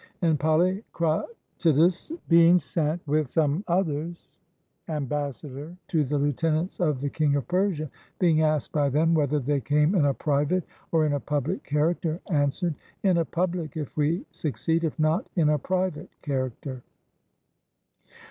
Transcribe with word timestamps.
And 0.23 0.39
Polycratidas, 0.39 2.11
being 2.27 2.57
sent 2.59 3.07
with 3.07 3.27
some 3.29 3.63
others 3.67 4.39
ambassador 4.87 5.77
to 5.89 6.03
the 6.03 6.17
lieutenants 6.17 6.79
of 6.79 7.01
the 7.01 7.09
king 7.11 7.35
of 7.35 7.47
Persia, 7.47 7.87
being 8.17 8.41
asked 8.41 8.71
by 8.71 8.89
them 8.89 9.13
whether 9.13 9.37
they 9.37 9.61
came 9.61 9.93
in 9.93 10.05
a 10.05 10.13
private 10.15 10.63
or 10.91 11.05
in 11.05 11.13
a 11.13 11.19
public 11.19 11.63
character, 11.63 12.19
answered, 12.31 12.73
"In 13.03 13.17
a 13.17 13.25
public, 13.25 13.77
if 13.77 13.95
we 13.95 14.25
succeed; 14.31 14.83
if 14.83 14.97
not, 14.97 15.27
in 15.35 15.49
a 15.49 15.59
private 15.59 16.09
character." 16.23 16.81